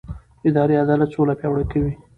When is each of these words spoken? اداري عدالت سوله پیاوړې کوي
اداري 0.49 0.75
عدالت 0.83 1.09
سوله 1.15 1.33
پیاوړې 1.39 1.65
کوي 1.71 1.93